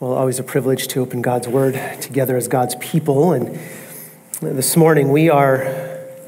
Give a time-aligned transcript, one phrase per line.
[0.00, 3.34] Well, always a privilege to open God's Word together as God's people.
[3.34, 3.60] And
[4.40, 5.56] this morning we are,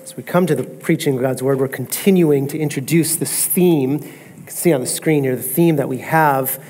[0.02, 3.93] as we come to the preaching of God's Word, we're continuing to introduce this theme.
[3.93, 6.62] You can see on the screen here the theme that we have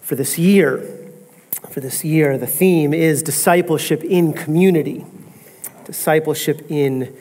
[0.00, 0.78] for this year.
[1.68, 5.04] For this year, the theme is discipleship in community.
[5.84, 7.14] Discipleship in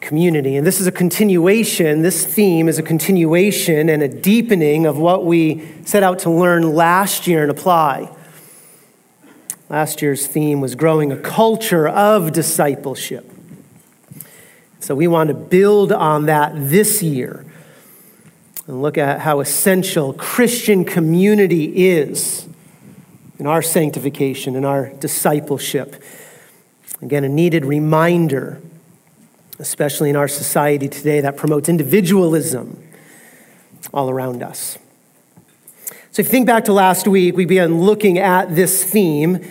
[0.00, 0.56] community.
[0.56, 5.24] And this is a continuation, this theme is a continuation and a deepening of what
[5.24, 8.12] we set out to learn last year and apply.
[9.68, 13.28] Last year's theme was growing a culture of discipleship.
[14.78, 17.44] So we want to build on that this year
[18.68, 22.46] and look at how essential Christian community is
[23.40, 26.00] in our sanctification, in our discipleship.
[27.02, 28.60] Again, a needed reminder,
[29.58, 32.82] especially in our society today that promotes individualism
[33.92, 34.78] all around us.
[36.16, 39.44] So, if you think back to last week, we began looking at this theme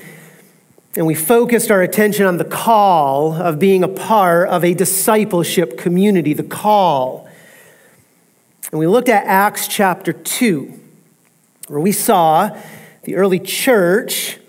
[0.96, 5.78] and we focused our attention on the call of being a part of a discipleship
[5.78, 7.28] community, the call.
[8.72, 10.80] And we looked at Acts chapter 2,
[11.68, 12.58] where we saw
[13.04, 14.40] the early church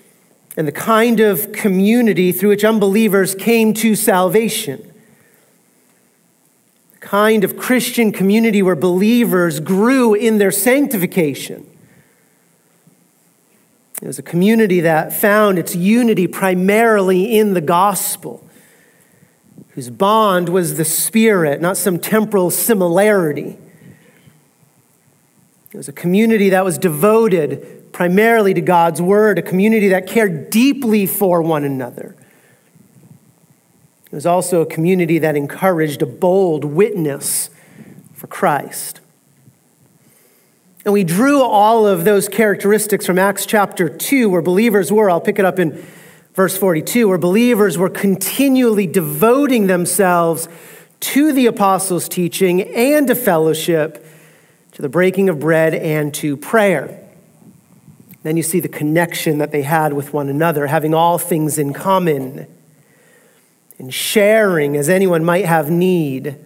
[0.56, 4.92] and the kind of community through which unbelievers came to salvation.
[6.92, 11.68] The kind of Christian community where believers grew in their sanctification
[14.02, 18.46] it was a community that found its unity primarily in the gospel,
[19.70, 23.58] whose bond was the Spirit, not some temporal similarity.
[25.72, 30.50] It was a community that was devoted primarily to God's word, a community that cared
[30.50, 32.14] deeply for one another.
[34.06, 37.48] It was also a community that encouraged a bold witness
[38.12, 39.00] for Christ.
[40.86, 45.20] And we drew all of those characteristics from Acts chapter 2, where believers were, I'll
[45.20, 45.84] pick it up in
[46.34, 50.48] verse 42, where believers were continually devoting themselves
[51.00, 54.06] to the apostles' teaching and to fellowship,
[54.74, 57.04] to the breaking of bread and to prayer.
[58.22, 61.72] Then you see the connection that they had with one another, having all things in
[61.72, 62.46] common
[63.80, 66.45] and sharing as anyone might have need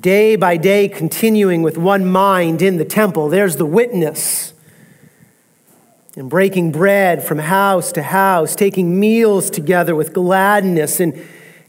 [0.00, 3.28] day by day continuing with one mind in the temple.
[3.28, 4.52] There's the witness.
[6.16, 11.20] And breaking bread from house to house, taking meals together with gladness and,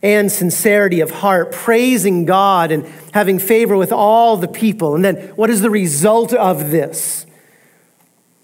[0.04, 4.94] and sincerity of heart, praising God and having favor with all the people.
[4.94, 7.26] And then what is the result of this?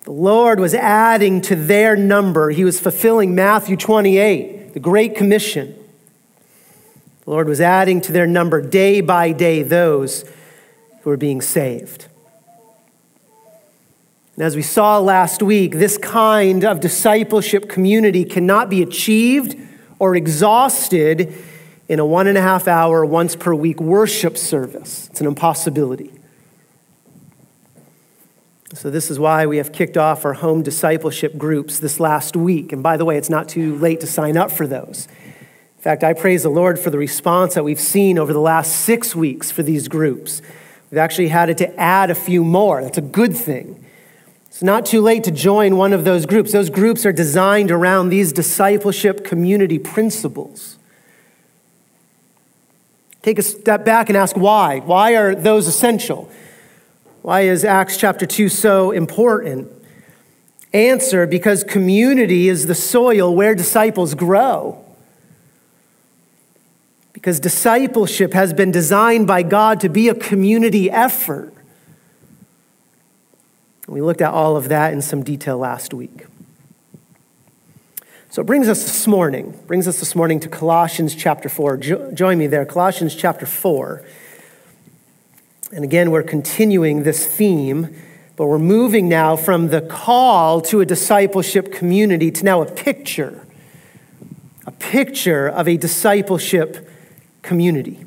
[0.06, 2.50] The Lord was adding to their number.
[2.50, 5.76] He was fulfilling Matthew 28, the Great Commission.
[7.24, 10.26] The Lord was adding to their number day by day those
[11.02, 12.08] who were being saved.
[14.36, 19.56] And as we saw last week, this kind of discipleship community cannot be achieved
[20.00, 21.34] or exhausted
[21.88, 25.10] in a one and a half hour, once per week worship service.
[25.12, 26.12] It's an impossibility.
[28.74, 32.72] So, this is why we have kicked off our home discipleship groups this last week.
[32.72, 35.10] And by the way, it's not too late to sign up for those.
[35.82, 38.82] In fact, I praise the Lord for the response that we've seen over the last
[38.86, 40.40] six weeks for these groups.
[40.92, 42.84] We've actually had to add a few more.
[42.84, 43.84] That's a good thing.
[44.46, 46.52] It's not too late to join one of those groups.
[46.52, 50.78] Those groups are designed around these discipleship community principles.
[53.24, 54.82] Take a step back and ask why.
[54.82, 56.30] Why are those essential?
[57.24, 59.68] Why is Acts chapter 2 so important?
[60.74, 64.86] Answer because community is the soil where disciples grow
[67.22, 71.54] because discipleship has been designed by God to be a community effort.
[73.88, 76.26] We looked at all of that in some detail last week.
[78.32, 81.78] So it brings us this morning, brings us this morning to Colossians chapter 4.
[81.78, 84.04] Jo- join me there, Colossians chapter 4.
[85.74, 87.96] And again, we're continuing this theme,
[88.36, 93.46] but we're moving now from the call to a discipleship community to now a picture,
[94.66, 96.88] a picture of a discipleship
[97.42, 98.06] community.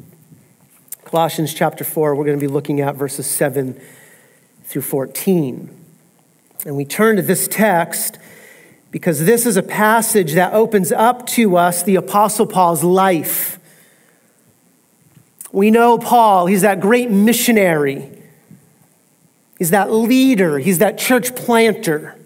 [1.04, 3.80] Colossians chapter 4, we're going to be looking at verses 7
[4.64, 5.84] through 14.
[6.66, 8.18] And we turn to this text
[8.90, 13.58] because this is a passage that opens up to us the Apostle Paul's life.
[15.52, 18.10] We know Paul, he's that great missionary,
[19.58, 22.18] he's that leader, he's that church planter.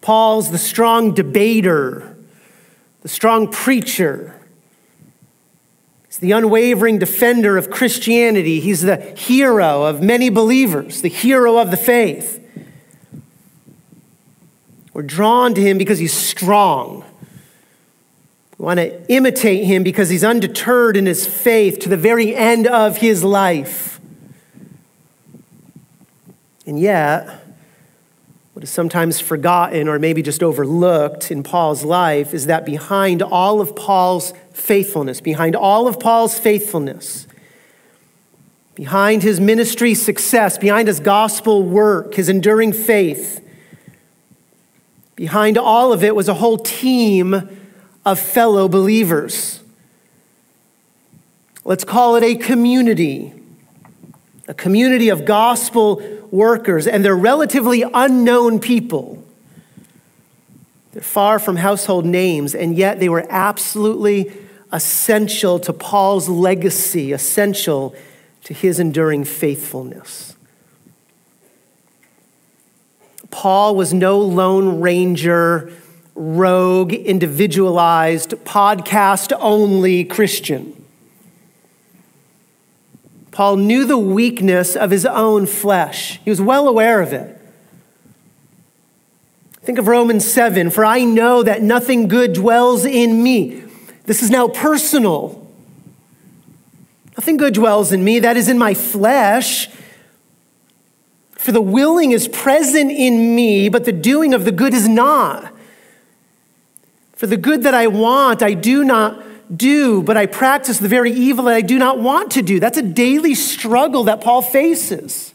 [0.00, 2.16] Paul's the strong debater,
[3.00, 4.38] the strong preacher.
[6.14, 8.60] He's the unwavering defender of Christianity.
[8.60, 12.40] He's the hero of many believers, the hero of the faith.
[14.92, 17.04] We're drawn to him because he's strong.
[18.58, 22.68] We want to imitate him because he's undeterred in his faith to the very end
[22.68, 24.00] of his life.
[26.64, 27.43] And yet,
[28.54, 33.60] what is sometimes forgotten or maybe just overlooked in Paul's life is that behind all
[33.60, 37.26] of Paul's faithfulness, behind all of Paul's faithfulness,
[38.76, 43.44] behind his ministry success, behind his gospel work, his enduring faith,
[45.16, 47.58] behind all of it was a whole team
[48.06, 49.60] of fellow believers.
[51.64, 53.32] Let's call it a community,
[54.48, 59.22] a community of gospel workers, and they're relatively unknown people.
[60.92, 64.32] They're far from household names, and yet they were absolutely
[64.72, 67.94] essential to Paul's legacy, essential
[68.44, 70.36] to his enduring faithfulness.
[73.30, 75.72] Paul was no lone ranger
[76.14, 80.73] rogue, individualized, podcast only Christian.
[83.34, 87.36] Paul knew the weakness of his own flesh, he was well aware of it.
[89.62, 93.64] Think of Romans 7 For I know that nothing good dwells in me.
[94.04, 95.50] This is now personal.
[97.16, 99.68] Nothing good dwells in me, that is in my flesh.
[101.32, 105.52] For the willing is present in me, but the doing of the good is not.
[107.14, 109.20] For the good that I want, I do not
[109.56, 112.60] do, but I practice the very evil that I do not want to do.
[112.60, 115.34] That's a daily struggle that Paul faces.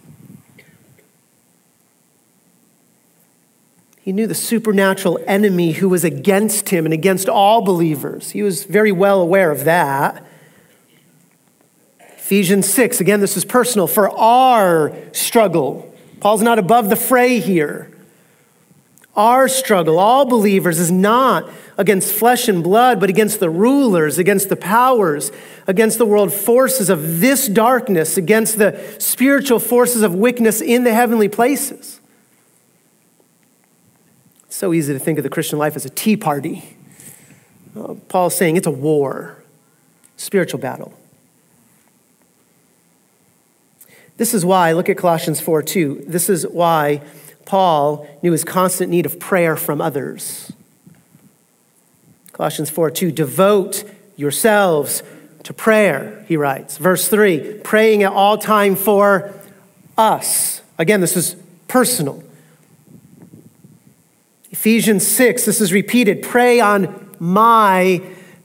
[4.02, 8.32] He knew the supernatural enemy who was against him and against all believers.
[8.32, 10.26] He was very well aware of that.
[12.00, 15.94] Ephesians 6, again, this is personal, for our struggle.
[16.20, 17.92] Paul's not above the fray here.
[19.16, 24.50] Our struggle, all believers, is not against flesh and blood, but against the rulers, against
[24.50, 25.32] the powers,
[25.68, 30.94] against the world forces of this darkness, against the spiritual forces of wickedness in the
[30.94, 32.00] heavenly places.
[34.46, 36.78] It's so easy to think of the Christian life as a tea party.
[37.76, 39.44] Uh, Paul's saying it's a war,
[40.18, 40.94] spiritual battle.
[44.18, 46.04] This is why, look at Colossians 4 2.
[46.06, 47.02] This is why
[47.50, 50.52] Paul knew his constant need of prayer from others.
[52.32, 53.84] Colossians 4 2, devote
[54.16, 55.02] yourselves
[55.42, 56.78] to prayer, he writes.
[56.78, 59.34] Verse 3, praying at all time for
[59.98, 60.62] us.
[60.78, 61.36] Again, this is
[61.68, 62.24] personal.
[64.52, 68.00] Ephesians 6, this is repeated pray on my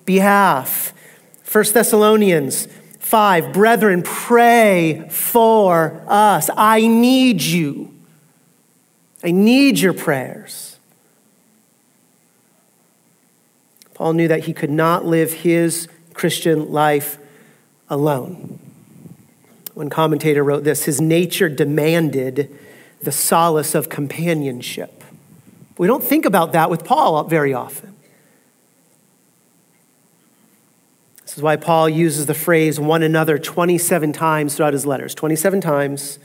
[0.07, 0.95] behalf.
[1.53, 2.69] 1 Thessalonians
[3.01, 6.49] 5, brethren, pray for us.
[6.57, 7.94] I need you.
[9.25, 10.79] I need your prayers.
[13.95, 17.17] Paul knew that he could not live his Christian life
[17.89, 18.59] alone.
[19.73, 22.55] One commentator wrote this his nature demanded
[23.01, 25.03] the solace of companionship.
[25.79, 27.95] We don't think about that with Paul very often.
[31.23, 35.15] This is why Paul uses the phrase one another 27 times throughout his letters.
[35.15, 36.19] 27 times,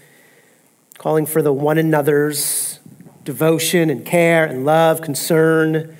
[0.97, 2.68] calling for the one another's
[3.23, 5.95] devotion and care and love, concern.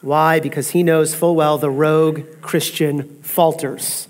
[0.00, 0.40] Why?
[0.40, 4.08] Because he knows full well the rogue Christian falters,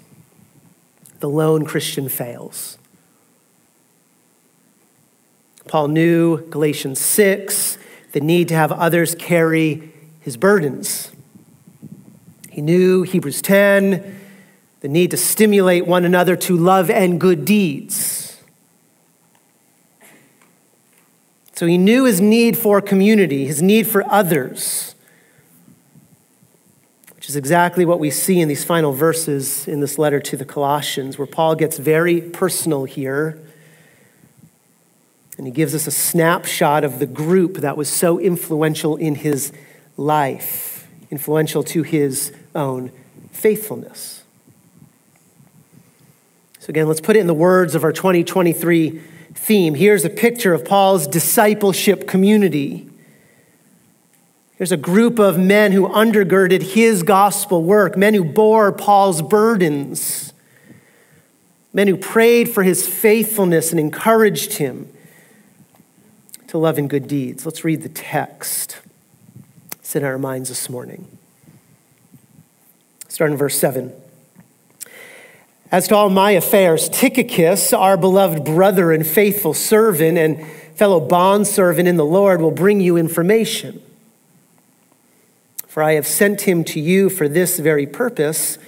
[1.21, 2.79] the lone Christian fails.
[5.69, 7.79] Paul knew Galatians 6,
[8.13, 11.13] the need to have others carry his burdens.
[12.51, 14.21] He knew Hebrews 10,
[14.81, 18.32] the need to stimulate one another to love and good deeds.
[21.63, 24.97] So he knew his need for community, his need for others,
[27.15, 30.45] which is exactly what we see in these final verses in this letter to the
[30.45, 33.41] Colossians, where Paul gets very personal here.
[35.39, 39.53] And he gives us a snapshot of the group that was so influential in his
[39.97, 42.91] life, influential to his own
[43.31, 44.25] faithfulness.
[46.59, 49.12] So, again, let's put it in the words of our 2023
[49.43, 49.75] theme.
[49.75, 52.89] Here's a picture of Paul's discipleship community.
[54.55, 60.33] Here's a group of men who undergirded his gospel work, men who bore Paul's burdens,
[61.73, 64.89] men who prayed for his faithfulness and encouraged him
[66.47, 67.45] to love and good deeds.
[67.45, 68.81] Let's read the text.
[69.81, 71.19] It's in our minds this morning.
[73.09, 73.93] Start in verse 7.
[75.73, 81.89] As to all my affairs, Tychicus, our beloved brother and faithful servant, and fellow bondservant
[81.89, 83.83] in the Lord will bring you information.
[85.67, 88.59] For I have sent him to you for this very purpose,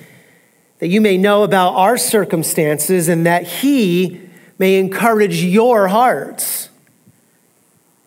[0.78, 4.22] that you may know about our circumstances and that he
[4.58, 6.70] may encourage your hearts.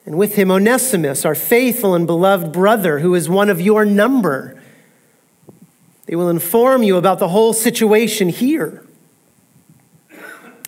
[0.08, 4.60] And with him, Onesimus, our faithful and beloved brother, who is one of your number.
[6.08, 8.84] They will inform you about the whole situation here.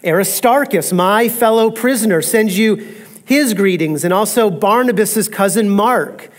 [0.05, 2.75] Aristarchus, my fellow prisoner, sends you
[3.25, 6.29] his greetings, and also Barnabas's cousin Mark,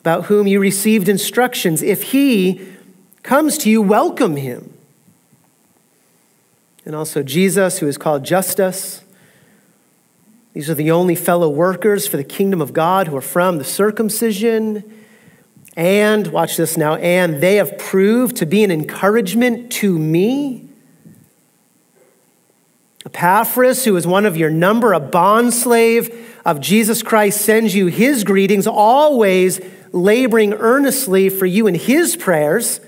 [0.00, 1.82] about whom you received instructions.
[1.82, 2.66] If he
[3.22, 4.74] comes to you, welcome him.
[6.84, 9.02] And also Jesus, who is called Justus.
[10.52, 13.64] These are the only fellow workers for the kingdom of God who are from the
[13.64, 14.82] circumcision.
[15.76, 20.69] And, watch this now, and they have proved to be an encouragement to me
[23.06, 26.14] Epaphras, who is one of your number, a bondslave
[26.44, 29.60] of Jesus Christ, sends you his greetings, always
[29.92, 32.80] laboring earnestly for you in his prayers,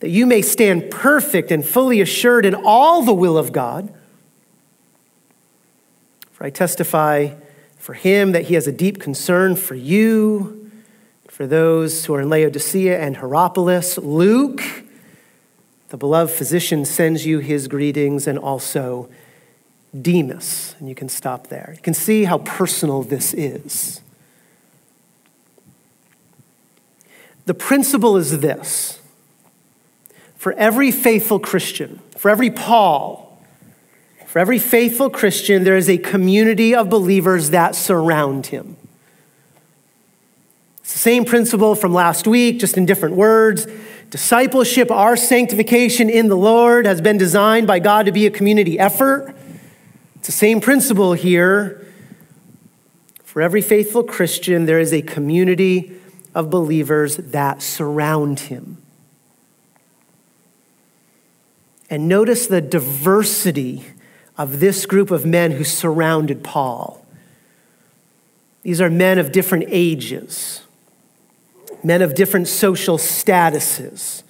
[0.00, 3.92] that you may stand perfect and fully assured in all the will of God.
[6.32, 7.34] For I testify
[7.76, 10.70] for him that he has a deep concern for you,
[11.28, 13.98] for those who are in Laodicea and Hierapolis.
[13.98, 14.62] Luke,
[15.90, 19.08] the beloved physician sends you his greetings and also
[20.00, 20.76] Demas.
[20.78, 21.72] And you can stop there.
[21.76, 24.00] You can see how personal this is.
[27.46, 29.00] The principle is this
[30.36, 33.38] for every faithful Christian, for every Paul,
[34.26, 38.76] for every faithful Christian, there is a community of believers that surround him.
[40.78, 43.66] It's the same principle from last week, just in different words.
[44.10, 48.76] Discipleship, our sanctification in the Lord, has been designed by God to be a community
[48.76, 49.34] effort.
[50.16, 51.86] It's the same principle here.
[53.22, 55.96] For every faithful Christian, there is a community
[56.34, 58.78] of believers that surround him.
[61.88, 63.84] And notice the diversity
[64.36, 67.06] of this group of men who surrounded Paul.
[68.62, 70.62] These are men of different ages
[71.84, 74.22] men of different social statuses.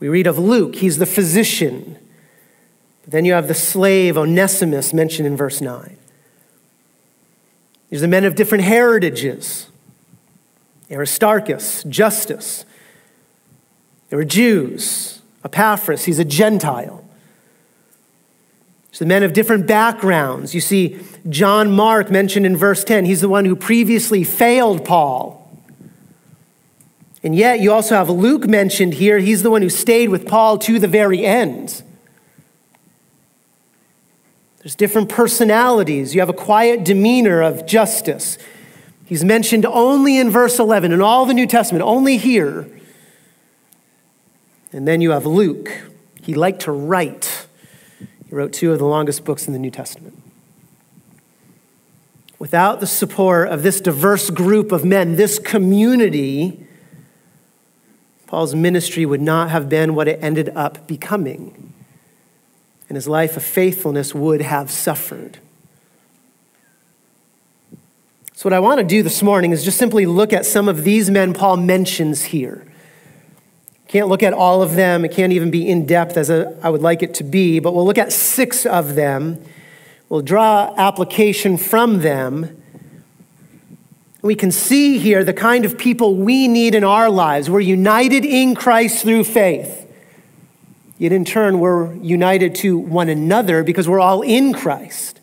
[0.00, 1.98] We read of Luke, he's the physician.
[3.02, 5.96] But then you have the slave Onesimus mentioned in verse 9.
[7.90, 9.68] These are men of different heritages
[10.90, 12.64] Aristarchus, Justus.
[14.08, 15.20] They were Jews.
[15.44, 17.04] Epaphras, he's a Gentile.
[18.90, 20.54] So the men of different backgrounds.
[20.54, 20.98] You see
[21.28, 23.04] John Mark mentioned in verse 10.
[23.04, 25.37] He's the one who previously failed Paul.
[27.22, 29.18] And yet, you also have Luke mentioned here.
[29.18, 31.82] He's the one who stayed with Paul to the very end.
[34.58, 36.14] There's different personalities.
[36.14, 38.38] You have a quiet demeanor of Justus.
[39.04, 42.68] He's mentioned only in verse 11 in all the New Testament, only here.
[44.72, 45.70] And then you have Luke.
[46.22, 47.46] He liked to write.
[48.28, 50.22] He wrote two of the longest books in the New Testament.
[52.38, 56.67] Without the support of this diverse group of men, this community,
[58.28, 61.72] Paul's ministry would not have been what it ended up becoming,
[62.86, 65.38] and his life of faithfulness would have suffered.
[68.34, 70.84] So, what I want to do this morning is just simply look at some of
[70.84, 72.66] these men Paul mentions here.
[73.88, 75.06] Can't look at all of them.
[75.06, 77.86] It can't even be in depth as I would like it to be, but we'll
[77.86, 79.42] look at six of them.
[80.10, 82.62] We'll draw application from them
[84.22, 87.48] we can see here the kind of people we need in our lives.
[87.48, 89.86] We're united in Christ through faith.
[90.98, 95.20] Yet in turn, we're united to one another because we're all in Christ.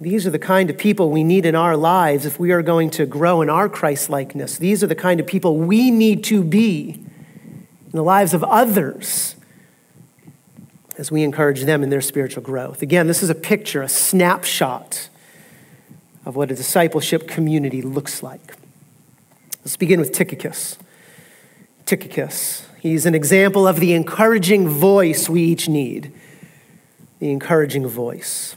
[0.00, 2.90] These are the kind of people we need in our lives if we are going
[2.90, 4.58] to grow in our Christ likeness.
[4.58, 9.36] These are the kind of people we need to be in the lives of others
[10.98, 12.82] as we encourage them in their spiritual growth.
[12.82, 15.08] Again, this is a picture, a snapshot
[16.24, 18.54] of what a discipleship community looks like.
[19.60, 20.78] Let's begin with Tychicus.
[21.86, 22.66] Tychicus.
[22.80, 26.12] He's an example of the encouraging voice we each need.
[27.20, 28.56] The encouraging voice.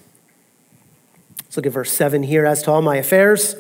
[1.43, 2.45] Let's look at verse 7 here.
[2.45, 3.55] As to all my affairs,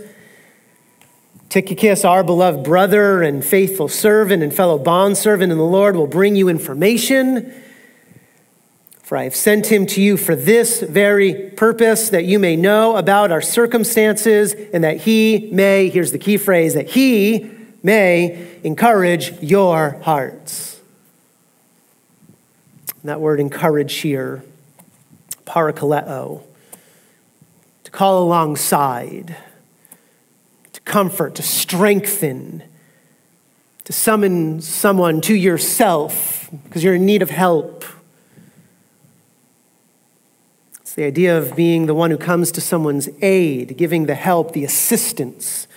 [1.49, 6.35] Tychicus, our beloved brother and faithful servant and fellow bondservant in the Lord, will bring
[6.35, 7.53] you information
[9.05, 12.97] for I have sent him to you for this very purpose, that you may know
[12.97, 17.51] about our circumstances, and that he may, here's the key phrase, that he
[17.83, 20.81] may encourage your hearts.
[23.01, 24.43] And that word encourage here,
[25.45, 26.41] parakaleo,
[27.83, 29.37] to call alongside,
[30.73, 32.63] to comfort, to strengthen,
[33.83, 37.74] to summon someone to yourself because you're in need of help.
[40.95, 44.63] The idea of being the one who comes to someone's aid, giving the help, the
[44.63, 45.67] assistance,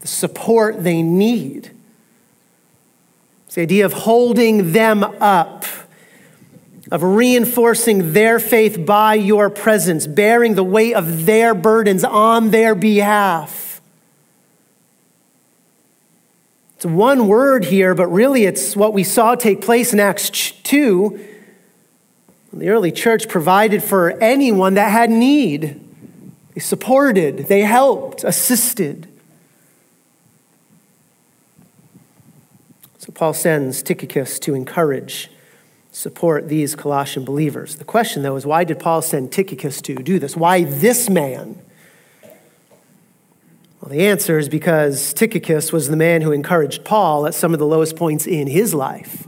[0.00, 1.72] the support they need.
[3.44, 5.66] It's the idea of holding them up,
[6.90, 12.74] of reinforcing their faith by your presence, bearing the weight of their burdens on their
[12.74, 13.82] behalf.
[16.76, 21.26] It's one word here, but really it's what we saw take place in Acts 2.
[22.52, 25.80] The early church provided for anyone that had need.
[26.54, 29.06] They supported, they helped, assisted.
[32.98, 35.30] So Paul sends Tychicus to encourage,
[35.92, 37.76] support these Colossian believers.
[37.76, 40.36] The question, though, is why did Paul send Tychicus to do this?
[40.36, 41.62] Why this man?
[43.80, 47.60] Well, the answer is because Tychicus was the man who encouraged Paul at some of
[47.60, 49.26] the lowest points in his life.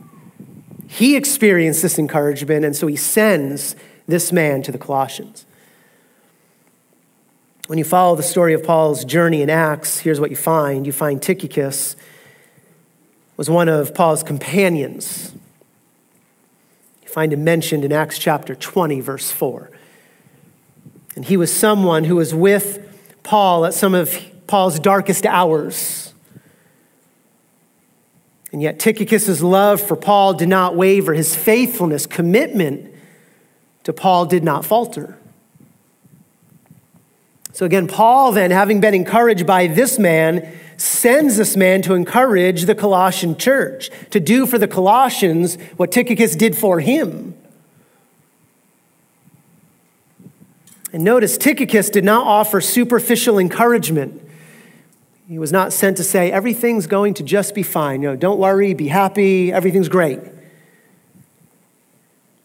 [0.93, 3.75] He experienced this encouragement, and so he sends
[4.07, 5.47] this man to the Colossians.
[7.67, 10.85] When you follow the story of Paul's journey in Acts, here's what you find.
[10.85, 11.97] You find Tychicus
[13.39, 15.33] was one of Paul's companions.
[17.03, 19.71] You find him mentioned in Acts chapter 20, verse 4.
[21.17, 22.87] And he was someone who was with
[23.23, 24.15] Paul at some of
[24.47, 26.02] Paul's darkest hours.
[28.53, 31.15] And yet, Tychicus' love for Paul did not waver.
[31.15, 32.95] His faithfulness, commitment
[33.85, 35.19] to Paul did not falter.
[37.55, 42.65] So, again, Paul, then, having been encouraged by this man, sends this man to encourage
[42.65, 47.35] the Colossian church, to do for the Colossians what Tychicus did for him.
[50.93, 54.22] And notice, Tychicus did not offer superficial encouragement.
[55.33, 58.03] He was not sent to say, everything's going to just be fine.
[58.03, 60.21] You know, don't worry, be happy, everything's great.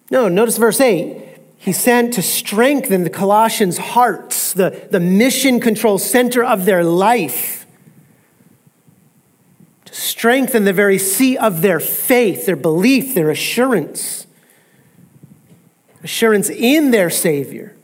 [0.09, 1.21] No, notice verse 8.
[1.57, 7.65] He sent to strengthen the Colossians' hearts, the, the mission control center of their life
[9.83, 14.27] to strengthen the very seat of their faith, their belief, their assurance.
[16.05, 17.75] Assurance in their Savior.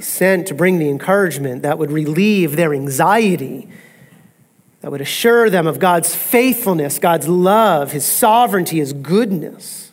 [0.00, 3.68] Sent to bring the encouragement that would relieve their anxiety,
[4.80, 9.92] that would assure them of God's faithfulness, God's love, His sovereignty, His goodness.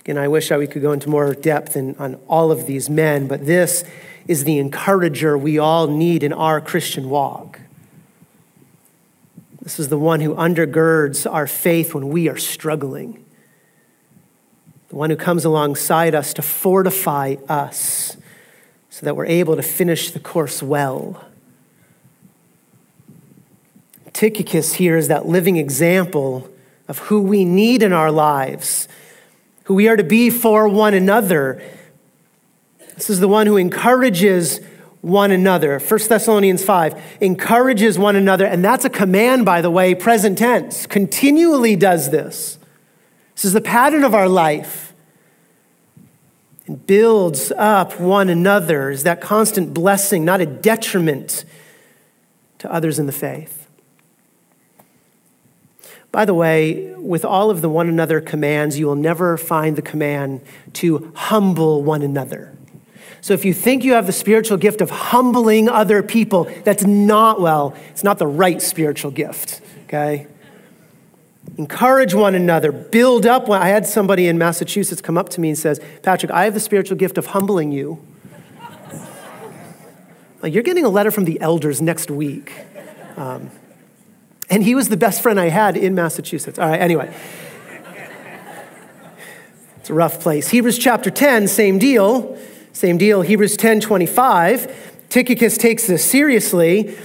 [0.00, 2.88] Again, I wish I we could go into more depth in, on all of these
[2.88, 3.84] men, but this
[4.26, 7.60] is the encourager we all need in our Christian walk.
[9.60, 13.22] This is the one who undergirds our faith when we are struggling,
[14.88, 18.16] the one who comes alongside us to fortify us
[18.90, 21.24] so that we're able to finish the course well.
[24.12, 26.50] Tychicus here is that living example
[26.88, 28.88] of who we need in our lives,
[29.64, 31.62] who we are to be for one another
[32.98, 34.60] this is the one who encourages
[35.02, 35.78] one another.
[35.78, 40.84] 1 Thessalonians 5 encourages one another, and that's a command, by the way, present tense,
[40.84, 42.58] continually does this.
[43.38, 44.92] This is the pattern of our life.
[46.66, 51.44] And builds up one another is that constant blessing, not a detriment
[52.58, 53.68] to others in the faith.
[56.10, 59.82] By the way, with all of the one another commands, you will never find the
[59.82, 60.40] command
[60.72, 62.56] to humble one another.
[63.20, 67.40] So if you think you have the spiritual gift of humbling other people, that's not,
[67.40, 70.26] well, it's not the right spiritual gift, okay?
[71.58, 73.50] Encourage one another, build up.
[73.50, 76.60] I had somebody in Massachusetts come up to me and says, Patrick, I have the
[76.60, 78.00] spiritual gift of humbling you.
[80.40, 82.52] like, you're getting a letter from the elders next week.
[83.16, 83.50] Um,
[84.48, 86.60] and he was the best friend I had in Massachusetts.
[86.60, 87.12] All right, anyway.
[89.78, 90.50] It's a rough place.
[90.50, 92.38] Hebrews chapter 10, same deal.
[92.72, 95.08] Same deal, Hebrews 10 25.
[95.08, 96.96] Tychicus takes this seriously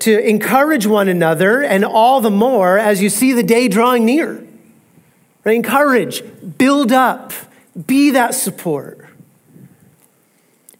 [0.00, 4.46] to encourage one another, and all the more as you see the day drawing near.
[5.44, 5.56] Right?
[5.56, 6.22] Encourage,
[6.58, 7.32] build up,
[7.86, 9.08] be that support.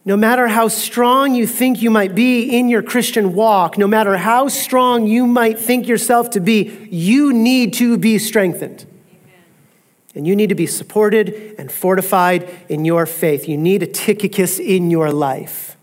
[0.05, 4.17] No matter how strong you think you might be in your Christian walk, no matter
[4.17, 8.85] how strong you might think yourself to be, you need to be strengthened.
[10.13, 13.47] And you need to be supported and fortified in your faith.
[13.47, 15.77] You need a Tychicus in your life.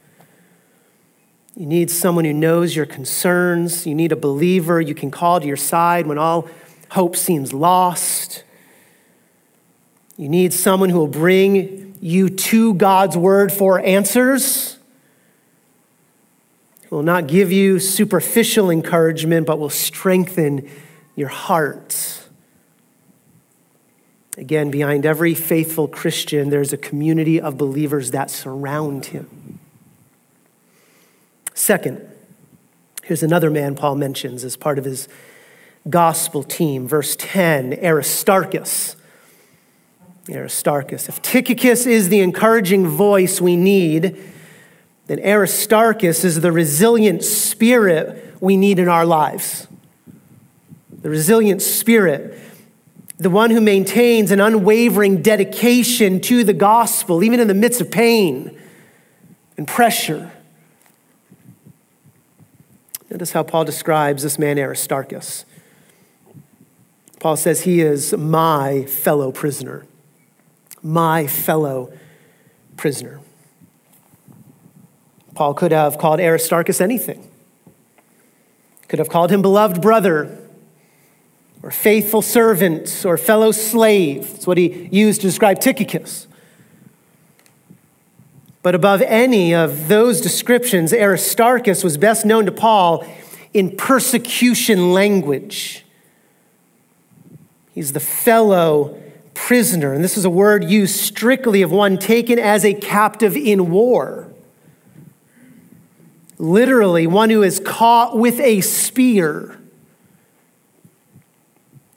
[1.60, 3.86] You need someone who knows your concerns.
[3.86, 6.48] You need a believer you can call to your side when all
[6.92, 8.44] hope seems lost.
[10.16, 14.78] You need someone who will bring you to God's word for answers.
[16.88, 20.66] Who will not give you superficial encouragement, but will strengthen
[21.14, 22.22] your heart.
[24.38, 29.39] Again, behind every faithful Christian, there's a community of believers that surround him.
[31.60, 32.00] Second,
[33.02, 35.08] here's another man Paul mentions as part of his
[35.90, 36.88] gospel team.
[36.88, 38.96] Verse 10 Aristarchus.
[40.30, 41.10] Aristarchus.
[41.10, 44.16] If Tychicus is the encouraging voice we need,
[45.06, 49.68] then Aristarchus is the resilient spirit we need in our lives.
[51.02, 52.38] The resilient spirit
[53.18, 57.90] the one who maintains an unwavering dedication to the gospel, even in the midst of
[57.90, 58.58] pain
[59.58, 60.32] and pressure.
[63.10, 65.44] Notice how Paul describes this man Aristarchus.
[67.18, 69.84] Paul says he is my fellow prisoner.
[70.82, 71.92] My fellow
[72.76, 73.20] prisoner.
[75.34, 77.28] Paul could have called Aristarchus anything.
[78.88, 80.38] Could have called him beloved brother,
[81.62, 84.30] or faithful servant or fellow slave.
[84.32, 86.26] That's what he used to describe Tychicus.
[88.62, 93.04] But above any of those descriptions, Aristarchus was best known to Paul
[93.54, 95.84] in persecution language.
[97.72, 99.00] He's the fellow
[99.32, 103.70] prisoner, and this is a word used strictly of one taken as a captive in
[103.70, 104.30] war.
[106.38, 109.58] Literally, one who is caught with a spear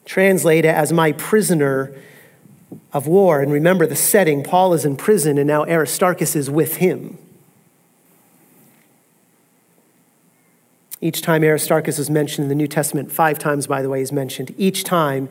[0.05, 1.93] translate it as my prisoner
[2.91, 3.41] of war.
[3.41, 7.17] And remember the setting Paul is in prison, and now Aristarchus is with him.
[11.01, 14.13] Each time Aristarchus is mentioned in the New Testament, five times, by the way, is
[14.13, 14.55] mentioned.
[14.57, 15.27] Each time,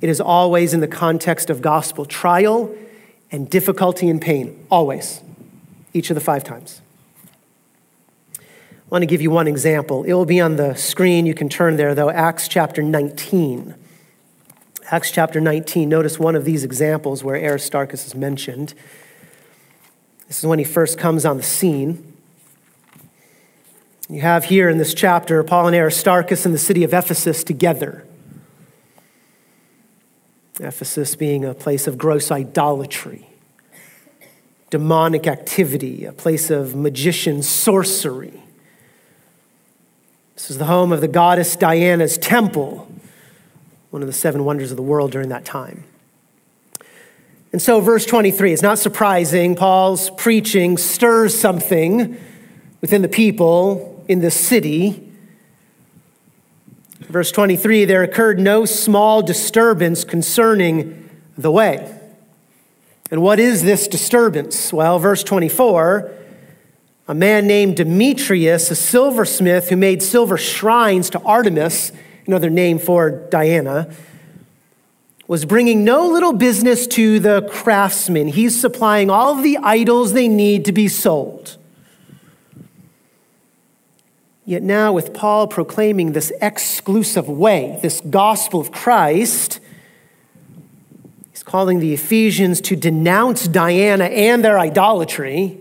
[0.00, 2.74] it is always in the context of gospel trial
[3.32, 4.66] and difficulty and pain.
[4.70, 5.22] Always.
[5.94, 6.82] Each of the five times.
[8.38, 8.42] I
[8.90, 10.04] want to give you one example.
[10.04, 11.24] It will be on the screen.
[11.24, 12.10] You can turn there, though.
[12.10, 13.74] Acts chapter 19.
[14.90, 18.74] Acts chapter 19, notice one of these examples where Aristarchus is mentioned.
[20.28, 22.12] This is when he first comes on the scene.
[24.10, 28.04] You have here in this chapter Paul and Aristarchus in the city of Ephesus together.
[30.60, 33.26] Ephesus being a place of gross idolatry,
[34.68, 38.42] demonic activity, a place of magician sorcery.
[40.34, 42.86] This is the home of the goddess Diana's temple
[43.94, 45.84] one of the seven wonders of the world during that time.
[47.52, 49.54] And so, verse 23, it's not surprising.
[49.54, 52.20] Paul's preaching stirs something
[52.80, 55.08] within the people in the city.
[57.02, 61.96] Verse 23 there occurred no small disturbance concerning the way.
[63.12, 64.72] And what is this disturbance?
[64.72, 66.10] Well, verse 24
[67.06, 71.92] a man named Demetrius, a silversmith who made silver shrines to Artemis,
[72.26, 73.92] another name for Diana,
[75.26, 78.28] was bringing no little business to the craftsmen.
[78.28, 81.56] He's supplying all of the idols they need to be sold.
[84.44, 89.58] Yet now, with Paul proclaiming this exclusive way, this gospel of Christ,
[91.30, 95.58] he's calling the Ephesians to denounce Diana and their idolatry.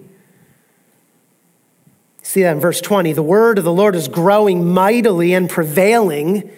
[2.34, 3.14] See that in verse 20.
[3.14, 6.50] The word of the Lord is growing mightily and prevailing.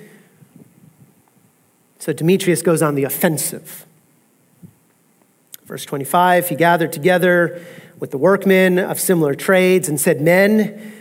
[1.99, 3.85] So Demetrius goes on the offensive.
[5.65, 7.61] Verse 25 He gathered together
[7.99, 10.93] with the workmen of similar trades and said, Men,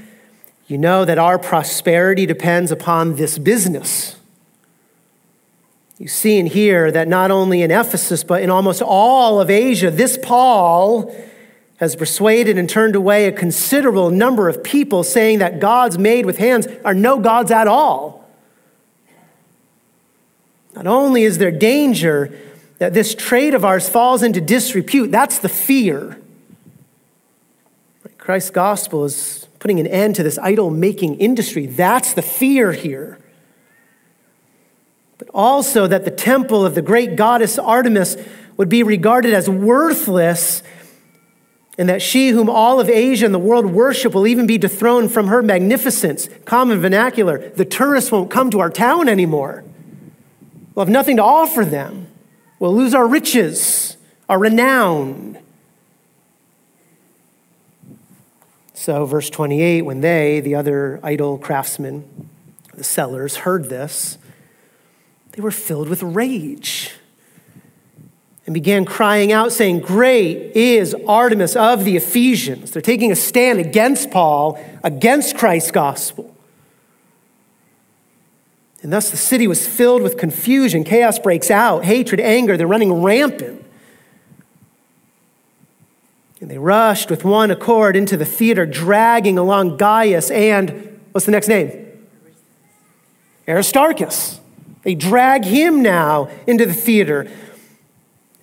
[0.66, 4.16] you know that our prosperity depends upon this business.
[5.98, 9.92] You see and hear that not only in Ephesus, but in almost all of Asia,
[9.92, 11.14] this Paul
[11.84, 16.38] has persuaded and turned away a considerable number of people, saying that gods made with
[16.38, 18.28] hands are no gods at all.
[20.74, 22.36] Not only is there danger
[22.78, 26.18] that this trade of ours falls into disrepute, that's the fear.
[28.18, 31.66] Christ's gospel is putting an end to this idol making industry.
[31.66, 33.18] That's the fear here.
[35.18, 38.16] But also that the temple of the great goddess Artemis
[38.56, 40.62] would be regarded as worthless
[41.76, 45.12] and that she, whom all of Asia and the world worship, will even be dethroned
[45.12, 46.28] from her magnificence.
[46.44, 49.64] Common vernacular the tourists won't come to our town anymore.
[50.74, 52.08] We'll have nothing to offer them.
[52.58, 53.96] We'll lose our riches,
[54.28, 55.38] our renown.
[58.72, 62.28] So, verse 28 when they, the other idol craftsmen,
[62.74, 64.18] the sellers, heard this,
[65.32, 66.92] they were filled with rage.
[68.46, 72.70] And began crying out, saying, Great is Artemis of the Ephesians.
[72.70, 76.34] They're taking a stand against Paul, against Christ's gospel.
[78.82, 80.84] And thus the city was filled with confusion.
[80.84, 83.64] Chaos breaks out, hatred, anger, they're running rampant.
[86.40, 91.32] And they rushed with one accord into the theater, dragging along Gaius and what's the
[91.32, 91.72] next name?
[93.48, 94.40] Aristarchus.
[94.82, 97.30] They drag him now into the theater.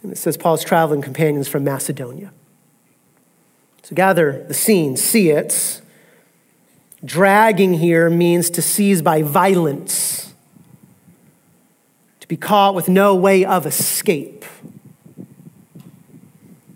[0.04, 2.32] And it says Paul's traveling companions from Macedonia.
[3.84, 5.82] So gather the scene, see it.
[7.04, 10.34] Dragging here means to seize by violence,
[12.20, 14.46] to be caught with no way of escape.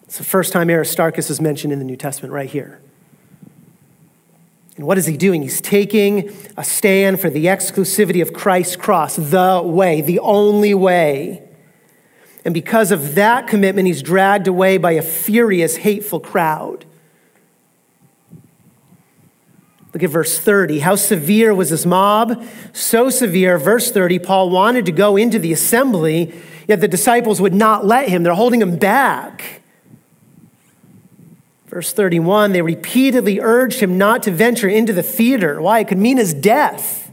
[0.03, 2.81] It's the first time Aristarchus is mentioned in the New Testament right here.
[4.77, 5.41] And what is he doing?
[5.41, 11.44] He's taking a stand for the exclusivity of Christ's cross, the way, the only way.
[12.45, 16.85] And because of that commitment, he's dragged away by a furious, hateful crowd.
[19.93, 20.79] Look at verse 30.
[20.79, 22.43] How severe was this mob?
[22.71, 26.35] So severe, verse 30, Paul wanted to go into the assembly,
[26.67, 28.21] yet the disciples would not let him.
[28.21, 29.61] They're holding him back.
[31.67, 35.61] Verse 31, they repeatedly urged him not to venture into the theater.
[35.61, 35.79] Why?
[35.79, 37.04] It could mean his death.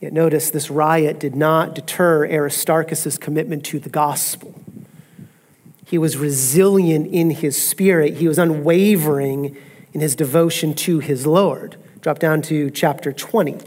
[0.00, 4.54] Yet notice this riot did not deter Aristarchus' commitment to the gospel.
[5.86, 9.56] He was resilient in his spirit, he was unwavering
[9.92, 11.76] in his devotion to his Lord.
[12.00, 13.58] Drop down to chapter 20.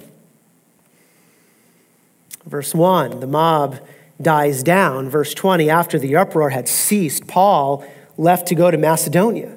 [2.45, 3.79] Verse 1 the mob
[4.21, 5.09] dies down.
[5.09, 7.85] Verse 20 after the uproar had ceased, Paul
[8.17, 9.55] left to go to Macedonia.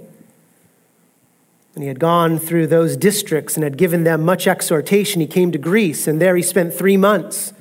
[1.74, 5.20] And he had gone through those districts and had given them much exhortation.
[5.20, 7.52] He came to Greece, and there he spent three months.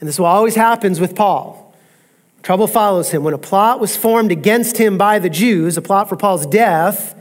[0.00, 1.74] And this always happens with Paul.
[2.42, 3.22] Trouble follows him.
[3.22, 7.14] When a plot was formed against him by the Jews, a plot for Paul's death,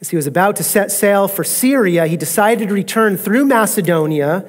[0.00, 4.44] as he was about to set sail for Syria, he decided to return through Macedonia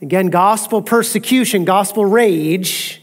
[0.00, 3.02] Again, gospel persecution, gospel rage.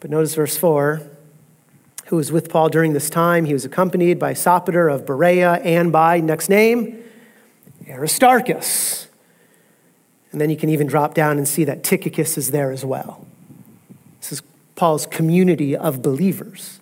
[0.00, 1.00] But notice verse 4
[2.06, 3.44] who was with Paul during this time.
[3.44, 7.02] He was accompanied by Sopater of Berea and by, next name,
[7.88, 9.08] Aristarchus.
[10.32, 13.26] And then you can even drop down and see that Tychicus is there as well.
[14.20, 14.42] This is
[14.74, 16.80] Paul's community of believers.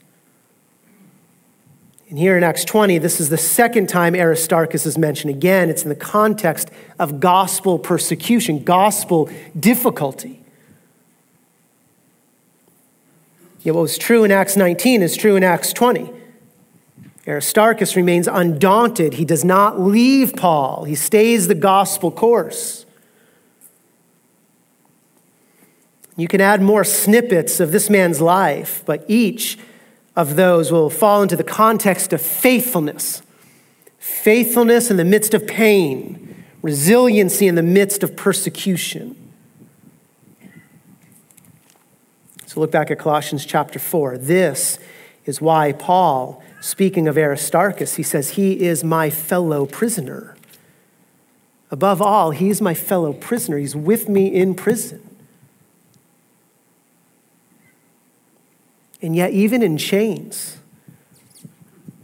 [2.09, 5.35] And here in Acts 20, this is the second time Aristarchus is mentioned.
[5.35, 10.42] Again, it's in the context of gospel persecution, gospel difficulty.
[13.63, 16.13] Yet what was true in Acts 19 is true in Acts 20.
[17.27, 19.15] Aristarchus remains undaunted.
[19.15, 22.87] He does not leave Paul, he stays the gospel course.
[26.15, 29.59] You can add more snippets of this man's life, but each
[30.15, 33.23] of those will fall into the context of faithfulness.
[33.99, 39.22] Faithfulness in the midst of pain, resiliency in the midst of persecution.
[42.53, 44.19] So look back at Colossians chapter 4.
[44.19, 44.79] This
[45.25, 50.37] is why Paul, speaking of Aristarchus, he says, He is my fellow prisoner.
[51.71, 53.57] Above all, he's my fellow prisoner.
[53.57, 55.01] He's with me in prison.
[59.01, 60.59] And yet, even in chains,